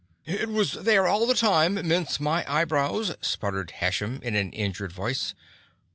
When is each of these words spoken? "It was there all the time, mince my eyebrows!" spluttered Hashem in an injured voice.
"It 0.25 0.49
was 0.49 0.71
there 0.71 1.07
all 1.07 1.27
the 1.27 1.35
time, 1.35 1.75
mince 1.75 2.19
my 2.19 2.43
eyebrows!" 2.51 3.15
spluttered 3.21 3.69
Hashem 3.69 4.21
in 4.23 4.35
an 4.35 4.51
injured 4.51 4.91
voice. 4.91 5.35